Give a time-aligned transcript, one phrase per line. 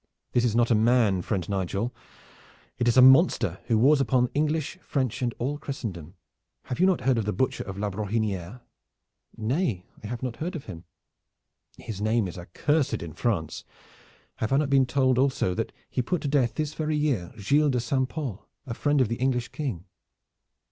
[0.31, 1.93] This is not a man, friend Nigel.
[2.79, 6.15] It is a monster who wars upon English, French and all Christendom.
[6.63, 8.61] Have you not heard of the Butcher of La Brohiniere?"
[9.37, 10.85] "Nay, I have not heard of him."
[11.77, 13.63] "His name is accursed in France.
[14.37, 17.69] Have I not been told also that he put to death this very year Gilles
[17.69, 18.09] de St.
[18.09, 19.85] Pol, a friend of the English King?"